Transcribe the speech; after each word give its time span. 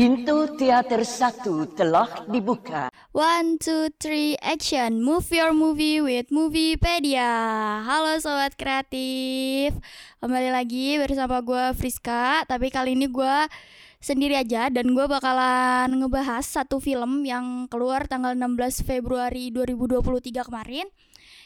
Pintu 0.00 0.56
teater 0.56 1.04
satu 1.04 1.68
telah 1.76 2.24
dibuka. 2.24 2.88
One, 3.12 3.60
two, 3.60 3.92
three, 4.00 4.32
action. 4.40 5.04
Move 5.04 5.28
your 5.28 5.52
movie 5.52 6.00
with 6.00 6.32
Moviepedia. 6.32 7.28
Halo 7.84 8.16
sobat 8.16 8.56
kreatif. 8.56 9.76
Kembali 10.24 10.56
lagi 10.56 10.96
bersama 10.96 11.44
gue 11.44 11.76
Friska. 11.76 12.48
Tapi 12.48 12.72
kali 12.72 12.96
ini 12.96 13.12
gue 13.12 13.36
sendiri 14.00 14.40
aja 14.40 14.72
dan 14.72 14.88
gue 14.96 15.04
bakalan 15.04 15.92
ngebahas 15.92 16.48
satu 16.48 16.80
film 16.80 17.28
yang 17.28 17.68
keluar 17.68 18.08
tanggal 18.08 18.32
16 18.32 18.88
Februari 18.88 19.52
2023 19.52 20.48
kemarin 20.48 20.88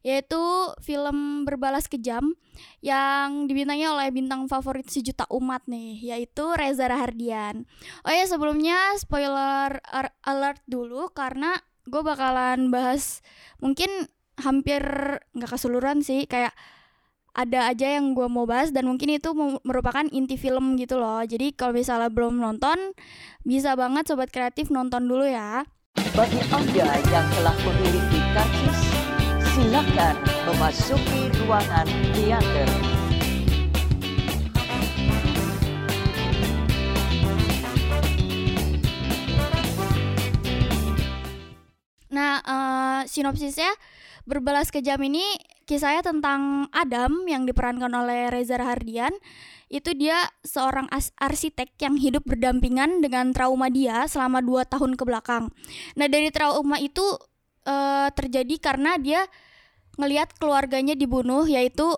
yaitu 0.00 0.40
film 0.80 1.44
Berbalas 1.44 1.86
Kejam 1.86 2.32
yang 2.80 3.48
dibintangi 3.48 3.84
oleh 3.88 4.08
bintang 4.12 4.48
favorit 4.48 4.88
sejuta 4.88 5.28
umat 5.28 5.64
nih 5.68 6.00
yaitu 6.12 6.44
Reza 6.56 6.88
Rahardian. 6.88 7.68
Oh 8.04 8.12
ya 8.12 8.24
sebelumnya 8.24 8.96
spoiler 8.96 9.80
alert 10.24 10.60
dulu 10.64 11.12
karena 11.12 11.56
gue 11.88 12.02
bakalan 12.04 12.72
bahas 12.72 13.20
mungkin 13.60 13.88
hampir 14.40 14.80
nggak 15.36 15.50
keseluruhan 15.52 16.00
sih 16.00 16.24
kayak 16.24 16.56
ada 17.30 17.70
aja 17.70 17.94
yang 18.00 18.12
gue 18.12 18.26
mau 18.26 18.42
bahas 18.42 18.74
dan 18.74 18.90
mungkin 18.90 19.14
itu 19.14 19.30
merupakan 19.62 20.02
inti 20.10 20.34
film 20.34 20.74
gitu 20.74 20.98
loh. 20.98 21.22
Jadi 21.22 21.54
kalau 21.54 21.78
misalnya 21.78 22.10
belum 22.10 22.42
nonton 22.42 22.96
bisa 23.46 23.78
banget 23.78 24.10
sobat 24.10 24.34
kreatif 24.34 24.68
nonton 24.68 25.06
dulu 25.06 25.24
ya. 25.28 25.62
Bagi 26.16 26.42
Anda 26.50 26.98
yang 27.06 27.26
telah 27.38 27.56
memiliki 27.62 28.18
karcis 28.34 28.99
Silakan 29.60 30.16
memasuki 30.48 31.28
ruangan 31.44 31.84
teater. 32.16 32.68
Nah, 42.08 42.40
uh, 42.40 43.00
sinopsisnya 43.04 43.68
berbalas 44.24 44.72
kejam 44.72 44.96
ini 45.04 45.36
kisahnya 45.68 46.08
tentang 46.08 46.64
Adam 46.72 47.28
yang 47.28 47.44
diperankan 47.44 47.92
oleh 47.92 48.32
Reza 48.32 48.56
Rahardian. 48.56 49.12
Itu 49.68 49.92
dia 49.92 50.24
seorang 50.40 50.88
arsitek 51.20 51.76
yang 51.84 52.00
hidup 52.00 52.24
berdampingan 52.24 53.04
dengan 53.04 53.36
trauma 53.36 53.68
dia 53.68 54.08
selama 54.08 54.40
dua 54.40 54.64
tahun 54.64 54.96
ke 54.96 55.04
belakang. 55.04 55.52
Nah, 56.00 56.08
dari 56.08 56.32
trauma 56.32 56.80
itu 56.80 57.04
uh, 57.68 58.08
terjadi 58.16 58.56
karena 58.56 58.96
dia 58.96 59.28
ngelihat 60.00 60.32
keluarganya 60.40 60.96
dibunuh 60.96 61.44
yaitu 61.44 61.94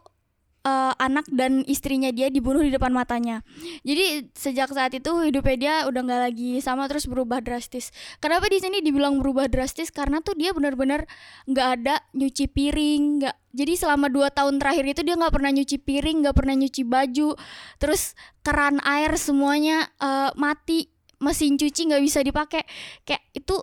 uh, 0.67 0.95
anak 0.99 1.27
dan 1.31 1.67
istrinya 1.67 2.11
dia 2.15 2.31
dibunuh 2.31 2.63
di 2.63 2.73
depan 2.73 2.91
matanya. 2.95 3.43
Jadi 3.83 4.31
sejak 4.35 4.71
saat 4.71 4.95
itu 4.95 5.11
hidupnya 5.23 5.57
dia 5.59 5.75
udah 5.91 6.01
nggak 6.03 6.23
lagi 6.31 6.51
sama 6.63 6.87
terus 6.87 7.07
berubah 7.07 7.43
drastis. 7.43 7.91
Kenapa 8.23 8.49
di 8.49 8.63
sini 8.63 8.81
dibilang 8.81 9.19
berubah 9.19 9.51
drastis? 9.51 9.91
Karena 9.91 10.23
tuh 10.23 10.39
dia 10.39 10.55
benar-benar 10.55 11.07
nggak 11.47 11.69
ada 11.79 11.95
nyuci 12.15 12.47
piring, 12.51 13.23
nggak. 13.23 13.37
Jadi 13.53 13.73
selama 13.77 14.09
dua 14.09 14.33
tahun 14.33 14.57
terakhir 14.57 14.85
itu 14.97 15.01
dia 15.05 15.15
nggak 15.19 15.35
pernah 15.35 15.51
nyuci 15.53 15.77
piring, 15.83 16.17
nggak 16.25 16.37
pernah 16.37 16.55
nyuci 16.57 16.83
baju. 16.89 17.31
Terus 17.77 18.17
keran 18.41 18.81
air 18.87 19.13
semuanya 19.19 19.93
uh, 20.01 20.33
mati, 20.39 20.89
mesin 21.21 21.61
cuci 21.61 21.93
nggak 21.93 22.03
bisa 22.03 22.25
dipakai. 22.25 22.65
Kayak 23.05 23.23
itu 23.37 23.57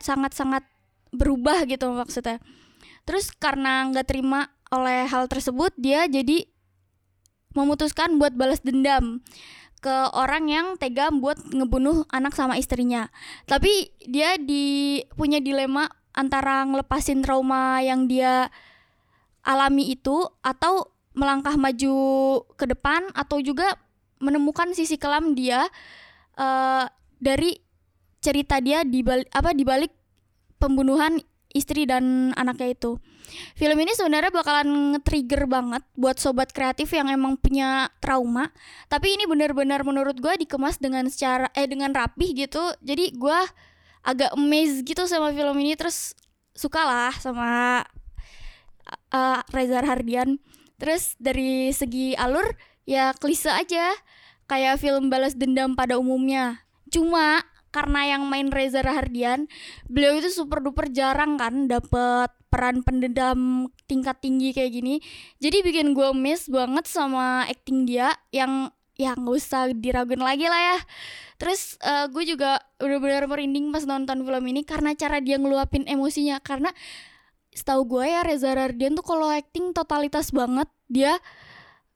sangat-sangat 0.00 0.64
berubah 1.10 1.66
gitu 1.66 1.90
maksudnya 1.90 2.38
terus 3.10 3.34
karena 3.34 3.90
nggak 3.90 4.06
terima 4.06 4.54
oleh 4.70 5.02
hal 5.10 5.26
tersebut 5.26 5.74
dia 5.74 6.06
jadi 6.06 6.46
memutuskan 7.58 8.22
buat 8.22 8.30
balas 8.38 8.62
dendam 8.62 9.18
ke 9.82 9.96
orang 10.14 10.46
yang 10.46 10.66
tega 10.78 11.10
buat 11.10 11.40
ngebunuh 11.50 12.06
anak 12.14 12.38
sama 12.38 12.54
istrinya. 12.54 13.10
Tapi 13.50 13.90
dia 14.06 14.38
di 14.38 15.00
punya 15.18 15.42
dilema 15.42 15.90
antara 16.14 16.62
ngelepasin 16.68 17.24
trauma 17.24 17.82
yang 17.82 18.06
dia 18.06 18.46
alami 19.42 19.90
itu 19.90 20.28
atau 20.44 20.94
melangkah 21.16 21.56
maju 21.58 21.96
ke 22.54 22.70
depan 22.70 23.08
atau 23.16 23.42
juga 23.42 23.74
menemukan 24.20 24.70
sisi 24.76 25.00
kelam 25.00 25.32
dia 25.34 25.66
uh, 26.36 26.86
dari 27.18 27.56
cerita 28.20 28.60
dia 28.60 28.84
di 28.84 29.00
balik 29.00 29.32
apa 29.32 29.56
di 29.56 29.64
balik 29.64 29.90
pembunuhan 30.60 31.16
istri 31.54 31.86
dan 31.86 32.34
anaknya 32.38 32.74
itu. 32.74 32.92
Film 33.54 33.78
ini 33.78 33.94
sebenarnya 33.94 34.34
bakalan 34.34 34.96
nge-trigger 34.96 35.46
banget 35.46 35.82
buat 35.94 36.18
sobat 36.18 36.50
kreatif 36.50 36.90
yang 36.90 37.06
emang 37.10 37.38
punya 37.38 37.90
trauma. 38.02 38.50
Tapi 38.90 39.14
ini 39.14 39.24
benar-benar 39.30 39.86
menurut 39.86 40.18
gue 40.18 40.34
dikemas 40.46 40.82
dengan 40.82 41.06
secara 41.06 41.46
eh 41.54 41.66
dengan 41.70 41.94
rapih 41.94 42.34
gitu. 42.34 42.74
Jadi 42.82 43.14
gue 43.14 43.40
agak 44.02 44.34
amazed 44.34 44.82
gitu 44.82 45.06
sama 45.06 45.30
film 45.30 45.56
ini 45.62 45.78
terus 45.78 46.16
suka 46.56 46.82
lah 46.82 47.14
sama 47.14 47.82
uh, 49.14 49.40
Reza 49.54 49.82
Hardian. 49.84 50.42
Terus 50.80 51.14
dari 51.20 51.70
segi 51.70 52.16
alur 52.16 52.56
ya 52.88 53.14
klise 53.14 53.52
aja 53.52 53.92
kayak 54.50 54.82
film 54.82 55.06
balas 55.12 55.38
dendam 55.38 55.78
pada 55.78 56.00
umumnya. 56.00 56.66
Cuma 56.90 57.44
karena 57.70 58.18
yang 58.18 58.26
main 58.26 58.50
Reza 58.50 58.82
Rahardian 58.82 59.46
beliau 59.86 60.18
itu 60.18 60.30
super 60.30 60.58
duper 60.58 60.90
jarang 60.90 61.38
kan 61.38 61.70
dapet 61.70 62.30
peran 62.50 62.82
pendendam 62.82 63.70
tingkat 63.86 64.18
tinggi 64.18 64.50
kayak 64.50 64.74
gini. 64.74 64.98
Jadi 65.38 65.62
bikin 65.62 65.94
gue 65.94 66.10
miss 66.12 66.50
banget 66.50 66.84
sama 66.90 67.46
acting 67.46 67.86
dia 67.86 68.10
yang 68.34 68.74
ya 68.98 69.16
nggak 69.16 69.32
usah 69.38 69.70
diraguin 69.72 70.20
lagi 70.20 70.50
lah 70.50 70.60
ya. 70.74 70.78
Terus 71.40 71.78
uh, 71.80 72.10
gue 72.10 72.26
juga 72.26 72.60
benar-benar 72.76 73.24
merinding 73.30 73.72
pas 73.72 73.86
nonton 73.86 74.26
film 74.26 74.44
ini 74.44 74.66
karena 74.66 74.92
cara 74.92 75.22
dia 75.22 75.38
ngeluapin 75.38 75.86
emosinya. 75.86 76.42
Karena 76.42 76.74
setahu 77.54 77.86
gue 77.86 78.04
ya 78.10 78.26
Reza 78.26 78.52
Rahardian 78.52 78.98
tuh 78.98 79.06
kalau 79.06 79.30
acting 79.30 79.72
totalitas 79.72 80.34
banget. 80.34 80.68
Dia 80.90 81.16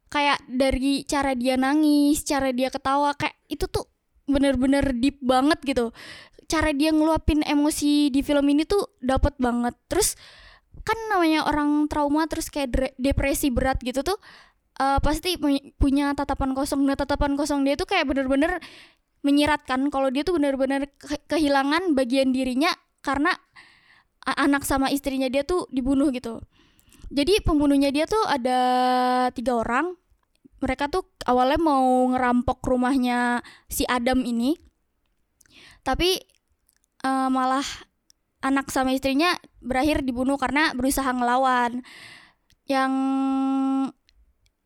kayak 0.08 0.38
dari 0.46 1.02
cara 1.02 1.34
dia 1.34 1.58
nangis 1.58 2.22
cara 2.22 2.54
dia 2.54 2.70
ketawa 2.70 3.18
kayak 3.18 3.34
itu 3.50 3.66
tuh 3.66 3.90
bener-bener 4.34 4.90
deep 4.98 5.22
banget 5.22 5.62
gitu. 5.62 5.94
Cara 6.50 6.74
dia 6.74 6.90
ngeluapin 6.90 7.46
emosi 7.46 8.10
di 8.10 8.20
film 8.26 8.44
ini 8.50 8.66
tuh 8.66 8.98
dapat 8.98 9.38
banget. 9.38 9.78
Terus 9.86 10.18
kan 10.82 10.98
namanya 11.08 11.46
orang 11.46 11.86
trauma 11.86 12.26
terus 12.26 12.50
kayak 12.50 12.98
depresi 12.98 13.48
berat 13.48 13.80
gitu 13.80 14.04
tuh 14.04 14.18
uh, 14.82 14.98
pasti 15.00 15.38
punya 15.78 16.12
tatapan 16.18 16.52
kosong. 16.52 16.82
Nah 16.82 16.98
tatapan 16.98 17.38
kosong 17.38 17.62
dia 17.62 17.78
tuh 17.78 17.86
kayak 17.86 18.10
bener-bener 18.10 18.58
menyiratkan 19.24 19.88
kalau 19.88 20.12
dia 20.12 20.20
tuh 20.20 20.36
bener-bener 20.36 20.90
kehilangan 21.30 21.96
bagian 21.96 22.34
dirinya 22.34 22.68
karena 23.00 23.32
anak 24.24 24.68
sama 24.68 24.92
istrinya 24.92 25.28
dia 25.32 25.48
tuh 25.48 25.64
dibunuh 25.72 26.12
gitu. 26.12 26.44
Jadi 27.08 27.40
pembunuhnya 27.44 27.92
dia 27.92 28.04
tuh 28.04 28.20
ada 28.28 28.58
tiga 29.32 29.60
orang 29.60 29.96
mereka 30.64 30.88
tuh 30.88 31.04
awalnya 31.28 31.60
mau 31.60 32.08
ngerampok 32.08 32.64
rumahnya 32.64 33.44
si 33.68 33.84
Adam 33.84 34.24
ini. 34.24 34.56
Tapi 35.84 36.16
uh, 37.04 37.28
malah 37.28 37.64
anak 38.40 38.72
sama 38.72 38.96
istrinya 38.96 39.36
berakhir 39.60 40.00
dibunuh 40.00 40.40
karena 40.40 40.72
berusaha 40.72 41.12
ngelawan. 41.12 41.84
Yang 42.64 42.92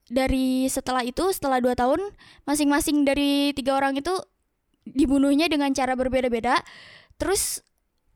dari 0.07 0.71
setelah 0.71 1.03
itu 1.03 1.35
setelah 1.35 1.59
dua 1.59 1.75
tahun 1.75 2.01
masing-masing 2.47 3.03
dari 3.03 3.51
tiga 3.53 3.75
orang 3.75 3.99
itu 3.99 4.15
dibunuhnya 4.87 5.51
dengan 5.51 5.75
cara 5.75 5.99
berbeda-beda. 5.99 6.63
Terus 7.19 7.67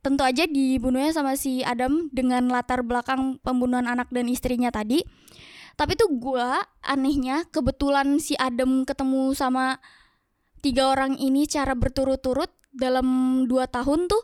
tentu 0.02 0.22
aja 0.22 0.46
dibunuhnya 0.46 1.10
sama 1.10 1.34
si 1.34 1.66
Adam 1.66 2.10
dengan 2.14 2.46
latar 2.50 2.86
belakang 2.86 3.42
pembunuhan 3.42 3.86
anak 3.86 4.10
dan 4.14 4.26
istrinya 4.30 4.70
tadi 4.70 5.02
tapi 5.76 5.96
tuh 5.96 6.10
gue 6.12 6.48
anehnya 6.84 7.48
kebetulan 7.48 8.20
si 8.20 8.36
Adem 8.36 8.84
ketemu 8.84 9.32
sama 9.32 9.78
tiga 10.62 10.92
orang 10.92 11.18
ini 11.18 11.48
cara 11.48 11.74
berturut-turut 11.74 12.50
dalam 12.72 13.42
dua 13.50 13.68
tahun 13.68 14.08
tuh 14.08 14.22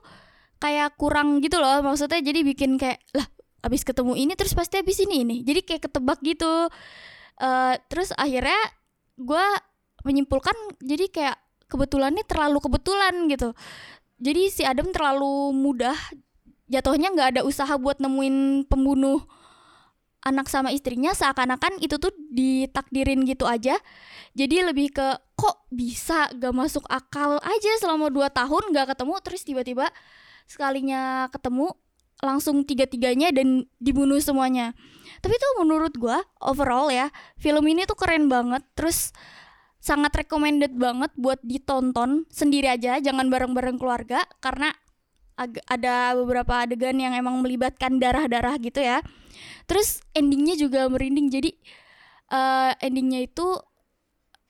kayak 0.58 0.98
kurang 0.98 1.38
gitu 1.44 1.60
loh 1.60 1.82
maksudnya 1.82 2.22
jadi 2.22 2.42
bikin 2.42 2.78
kayak 2.78 3.02
lah 3.14 3.26
abis 3.62 3.82
ketemu 3.82 4.14
ini 4.14 4.32
terus 4.38 4.54
pasti 4.54 4.78
abis 4.78 5.02
ini 5.02 5.26
ini. 5.26 5.36
Jadi 5.42 5.60
kayak 5.66 5.90
ketebak 5.90 6.18
gitu. 6.22 6.70
Uh, 7.38 7.74
terus 7.90 8.10
akhirnya 8.14 8.58
gue 9.18 9.46
menyimpulkan 10.06 10.54
jadi 10.82 11.10
kayak 11.10 11.36
kebetulan 11.66 12.14
ini 12.14 12.24
terlalu 12.26 12.58
kebetulan 12.62 13.14
gitu. 13.30 13.54
Jadi 14.18 14.42
si 14.50 14.62
Adam 14.66 14.90
terlalu 14.90 15.54
mudah 15.54 15.94
jatuhnya 16.66 17.14
nggak 17.14 17.28
ada 17.38 17.42
usaha 17.46 17.70
buat 17.78 18.02
nemuin 18.02 18.66
pembunuh 18.66 19.22
anak 20.26 20.50
sama 20.50 20.74
istrinya 20.74 21.14
seakan-akan 21.14 21.78
itu 21.78 21.96
tuh 21.96 22.10
ditakdirin 22.32 23.22
gitu 23.24 23.46
aja. 23.46 23.78
Jadi 24.34 24.66
lebih 24.66 24.90
ke 24.94 25.08
kok 25.38 25.66
bisa 25.70 26.26
gak 26.34 26.54
masuk 26.54 26.84
akal 26.90 27.38
aja 27.42 27.72
selama 27.78 28.10
2 28.10 28.26
tahun 28.30 28.62
gak 28.74 28.94
ketemu? 28.94 29.14
Terus 29.22 29.42
tiba-tiba 29.46 29.86
sekalinya 30.48 31.30
ketemu 31.30 31.74
langsung 32.18 32.66
tiga-tiganya 32.66 33.30
dan 33.30 33.70
dibunuh 33.78 34.18
semuanya. 34.18 34.74
Tapi 35.22 35.34
tuh 35.38 35.62
menurut 35.62 35.94
gue 35.94 36.18
overall 36.42 36.90
ya 36.90 37.10
film 37.38 37.62
ini 37.70 37.86
tuh 37.86 37.94
keren 37.94 38.26
banget. 38.26 38.66
Terus 38.74 39.14
sangat 39.78 40.10
recommended 40.26 40.74
banget 40.74 41.14
buat 41.14 41.38
ditonton 41.46 42.26
sendiri 42.28 42.66
aja 42.66 42.98
jangan 42.98 43.30
bareng-bareng 43.30 43.78
keluarga 43.78 44.26
karena 44.42 44.74
ada 45.70 46.18
beberapa 46.18 46.66
adegan 46.66 46.98
yang 46.98 47.14
emang 47.14 47.38
melibatkan 47.38 48.02
darah-darah 48.02 48.58
gitu 48.58 48.82
ya 48.82 48.98
terus 49.68 50.00
endingnya 50.16 50.54
juga 50.58 50.86
merinding. 50.88 51.28
Jadi 51.28 51.50
uh, 52.32 52.72
endingnya 52.82 53.26
itu 53.26 53.58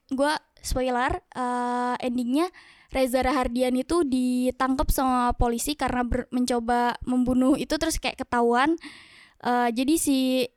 gue 0.08 0.32
spoiler 0.64 1.20
uh, 1.37 1.94
endingnya 2.00 2.49
Reza 2.88 3.20
Rahardian 3.20 3.76
itu 3.76 4.00
ditangkap 4.00 4.88
sama 4.88 5.37
polisi 5.37 5.76
karena 5.76 6.08
ber, 6.08 6.25
mencoba 6.32 6.96
membunuh 7.05 7.52
itu 7.61 7.76
terus 7.76 8.00
kayak 8.00 8.25
ketahuan. 8.25 8.81
Uh, 9.44 9.69
jadi 9.70 9.94
si 10.00 10.49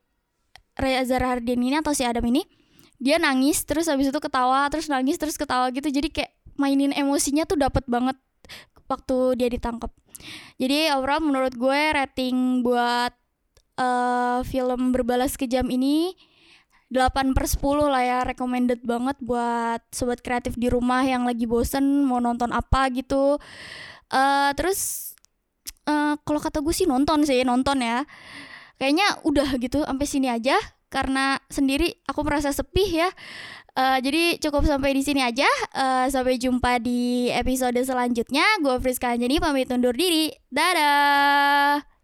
Reza 0.79 1.19
Rahardian 1.19 1.59
ini 1.59 1.75
atau 1.77 1.91
si 1.91 2.07
Adam 2.07 2.23
ini 2.25 2.47
dia 3.01 3.17
nangis 3.17 3.65
terus 3.65 3.89
habis 3.89 4.13
itu 4.13 4.19
ketawa 4.21 4.69
terus 4.71 4.87
nangis 4.87 5.19
terus 5.19 5.35
ketawa 5.35 5.67
gitu. 5.75 5.91
Jadi 5.91 6.07
kayak 6.09 6.31
mainin 6.55 6.95
emosinya 6.95 7.43
tuh 7.43 7.59
dapat 7.59 7.83
banget 7.89 8.15
waktu 8.87 9.39
dia 9.39 9.47
ditangkap 9.47 9.91
jadi 10.61 10.93
overall 10.95 11.23
menurut 11.23 11.53
gue 11.57 11.81
rating 11.95 12.61
buat 12.61 13.13
uh, 13.81 14.39
film 14.45 14.93
berbalas 14.93 15.33
kejam 15.33 15.65
ini 15.73 16.13
8 16.93 17.33
per 17.33 17.47
10 17.47 17.63
lah 17.87 18.03
ya 18.03 18.19
recommended 18.27 18.83
banget 18.83 19.17
buat 19.23 19.81
sobat 19.95 20.19
kreatif 20.21 20.59
di 20.59 20.67
rumah 20.67 21.01
yang 21.01 21.25
lagi 21.25 21.47
bosen 21.47 22.03
mau 22.03 22.19
nonton 22.19 22.51
apa 22.51 22.91
gitu 22.91 23.39
uh, 24.11 24.51
terus 24.53 25.11
uh, 25.87 26.19
kalau 26.21 26.43
kata 26.43 26.59
gue 26.59 26.75
sih 26.75 26.85
nonton 26.85 27.23
sih 27.23 27.47
nonton 27.47 27.79
ya 27.79 28.03
kayaknya 28.75 29.23
udah 29.23 29.55
gitu 29.57 29.87
sampai 29.87 30.05
sini 30.05 30.27
aja 30.27 30.59
karena 30.91 31.39
sendiri 31.47 31.95
aku 32.05 32.21
merasa 32.21 32.53
sepi 32.53 33.01
ya 33.01 33.09
Uh, 33.71 34.03
jadi 34.03 34.35
cukup 34.35 34.67
sampai 34.67 34.91
di 34.91 34.99
sini 34.99 35.23
aja. 35.23 35.47
Uh, 35.71 36.03
sampai 36.11 36.35
jumpa 36.35 36.75
di 36.83 37.31
episode 37.31 37.79
selanjutnya. 37.79 38.43
Gue 38.59 38.75
Friska 38.83 39.15
Anjani 39.15 39.39
pamit 39.39 39.71
undur 39.71 39.95
diri. 39.95 40.27
Dadah. 40.51 42.00